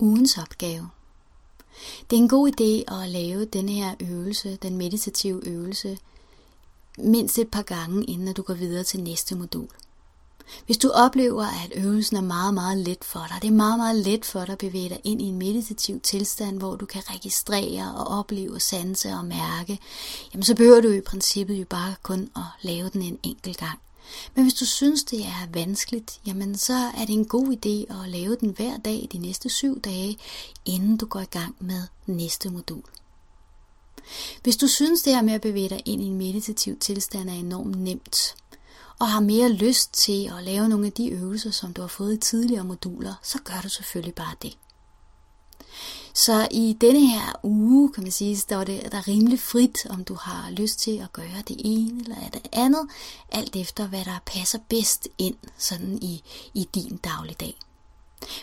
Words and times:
ugens 0.00 0.38
opgave. 0.38 0.90
Det 2.10 2.16
er 2.16 2.20
en 2.20 2.28
god 2.28 2.48
idé 2.48 2.94
at 2.94 3.08
lave 3.08 3.44
den 3.44 3.68
her 3.68 3.94
øvelse, 4.00 4.58
den 4.62 4.76
meditative 4.76 5.46
øvelse, 5.46 5.98
mindst 6.98 7.38
et 7.38 7.48
par 7.48 7.62
gange, 7.62 8.04
inden 8.04 8.34
du 8.34 8.42
går 8.42 8.54
videre 8.54 8.84
til 8.84 9.02
næste 9.02 9.34
modul. 9.34 9.68
Hvis 10.66 10.78
du 10.78 10.90
oplever, 10.90 11.44
at 11.44 11.72
øvelsen 11.74 12.16
er 12.16 12.20
meget, 12.20 12.54
meget 12.54 12.78
let 12.78 13.04
for 13.04 13.26
dig, 13.28 13.38
det 13.42 13.48
er 13.48 13.54
meget, 13.54 13.78
meget 13.78 13.96
let 13.96 14.24
for 14.24 14.44
dig 14.44 14.52
at 14.52 14.58
bevæge 14.58 14.88
dig 14.88 15.00
ind 15.04 15.22
i 15.22 15.24
en 15.24 15.38
meditativ 15.38 16.00
tilstand, 16.00 16.58
hvor 16.58 16.76
du 16.76 16.86
kan 16.86 17.02
registrere 17.10 17.94
og 17.94 18.18
opleve, 18.18 18.60
sanse 18.60 19.10
og 19.10 19.24
mærke, 19.24 19.78
jamen 20.34 20.42
så 20.42 20.54
behøver 20.54 20.80
du 20.80 20.90
i 20.90 21.00
princippet 21.00 21.54
jo 21.54 21.64
bare 21.70 21.94
kun 22.02 22.30
at 22.36 22.42
lave 22.62 22.88
den 22.88 23.02
en 23.02 23.18
enkelt 23.22 23.56
gang. 23.56 23.78
Men 24.34 24.44
hvis 24.44 24.54
du 24.54 24.64
synes, 24.64 25.04
det 25.04 25.20
er 25.20 25.48
vanskeligt, 25.52 26.20
jamen 26.26 26.58
så 26.58 26.72
er 26.72 27.04
det 27.04 27.12
en 27.12 27.24
god 27.24 27.46
idé 27.46 28.02
at 28.02 28.08
lave 28.08 28.36
den 28.36 28.50
hver 28.50 28.76
dag 28.76 29.08
de 29.12 29.18
næste 29.18 29.48
syv 29.48 29.80
dage, 29.80 30.18
inden 30.64 30.96
du 30.96 31.06
går 31.06 31.20
i 31.20 31.24
gang 31.24 31.56
med 31.60 31.82
næste 32.06 32.50
modul. 32.50 32.82
Hvis 34.42 34.56
du 34.56 34.66
synes, 34.68 35.02
det 35.02 35.14
her 35.14 35.22
med 35.22 35.32
at 35.32 35.40
bevæge 35.40 35.68
dig 35.68 35.82
ind 35.84 36.02
i 36.02 36.04
en 36.04 36.18
meditativ 36.18 36.78
tilstand 36.78 37.30
er 37.30 37.34
enormt 37.34 37.78
nemt, 37.78 38.34
og 38.98 39.08
har 39.08 39.20
mere 39.20 39.48
lyst 39.48 39.92
til 39.92 40.32
at 40.38 40.44
lave 40.44 40.68
nogle 40.68 40.86
af 40.86 40.92
de 40.92 41.08
øvelser, 41.08 41.50
som 41.50 41.72
du 41.72 41.80
har 41.80 41.88
fået 41.88 42.14
i 42.14 42.16
tidligere 42.16 42.64
moduler, 42.64 43.14
så 43.22 43.38
gør 43.44 43.60
du 43.62 43.68
selvfølgelig 43.68 44.14
bare 44.14 44.34
det. 44.42 44.56
Så 46.14 46.48
i 46.50 46.76
denne 46.80 47.06
her 47.06 47.40
uge, 47.42 47.92
kan 47.92 48.02
man 48.02 48.12
sige, 48.12 48.36
står 48.36 48.64
det 48.64 48.92
der 48.92 49.08
rimelig 49.08 49.40
frit, 49.40 49.86
om 49.90 50.04
du 50.04 50.14
har 50.14 50.50
lyst 50.50 50.78
til 50.78 50.98
at 50.98 51.12
gøre 51.12 51.42
det 51.48 51.56
ene 51.58 52.00
eller 52.00 52.28
det 52.32 52.48
andet, 52.52 52.88
alt 53.32 53.56
efter 53.56 53.86
hvad 53.86 54.04
der 54.04 54.18
passer 54.26 54.58
bedst 54.68 55.08
ind 55.18 55.36
sådan 55.58 55.98
i, 56.02 56.22
i 56.54 56.68
din 56.74 56.96
dagligdag. 56.96 57.56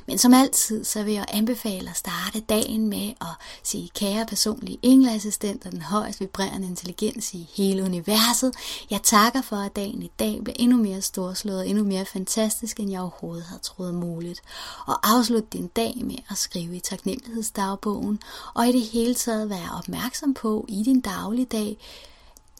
Men 0.05 0.17
som 0.17 0.33
altid, 0.33 0.83
så 0.83 1.03
vil 1.03 1.13
jeg 1.13 1.25
anbefale 1.27 1.89
at 1.89 1.97
starte 1.97 2.39
dagen 2.39 2.89
med 2.89 3.13
at 3.21 3.27
sige, 3.63 3.89
kære 3.95 4.25
personlige 4.25 4.79
engleassistent 4.81 5.65
og 5.65 5.71
den 5.71 5.81
højst 5.81 6.19
vibrerende 6.19 6.67
intelligens 6.67 7.33
i 7.33 7.49
hele 7.55 7.83
universet, 7.83 8.53
jeg 8.89 9.03
takker 9.03 9.41
for, 9.41 9.55
at 9.55 9.75
dagen 9.75 10.01
i 10.01 10.11
dag 10.19 10.39
bliver 10.43 10.55
endnu 10.59 10.77
mere 10.77 11.01
storslået 11.01 11.59
og 11.59 11.67
endnu 11.67 11.83
mere 11.83 12.05
fantastisk, 12.05 12.79
end 12.79 12.91
jeg 12.91 13.01
overhovedet 13.01 13.45
havde 13.45 13.61
troet 13.61 13.93
muligt. 13.93 14.41
Og 14.85 15.15
afslut 15.15 15.53
din 15.53 15.67
dag 15.67 15.93
med 16.03 16.17
at 16.29 16.37
skrive 16.37 16.75
i 16.75 16.79
taknemmelighedsdagbogen, 16.79 18.19
og 18.53 18.67
i 18.67 18.71
det 18.71 18.81
hele 18.81 19.15
taget 19.15 19.49
være 19.49 19.69
opmærksom 19.77 20.33
på 20.33 20.65
i 20.69 20.83
din 20.83 21.01
dagligdag, 21.01 21.77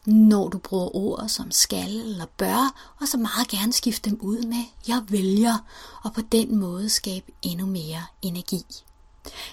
når 0.06 0.50
du 0.50 0.58
bruger 0.58 0.95
ord 0.95 1.30
som 1.30 1.52
skal 1.52 1.95
eller 1.95 2.26
bør, 2.38 2.94
og 3.00 3.08
så 3.08 3.17
meget 3.17 3.48
gerne 3.48 3.73
skifte 3.73 4.09
dem 4.09 4.20
ud 4.22 4.44
med 4.44 4.64
jeg 4.88 5.03
vælger, 5.09 5.58
og 6.03 6.14
på 6.14 6.22
den 6.22 6.56
måde 6.56 6.90
skabe 6.90 7.31
endnu 7.42 7.66
mere 7.66 8.06
energi. 8.22 8.64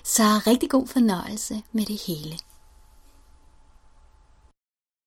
Så 0.04 0.22
rigtig 0.46 0.70
god 0.70 0.86
fornøjelse 0.86 1.62
med 1.72 1.86
det 1.86 2.02
hele. 2.06 2.38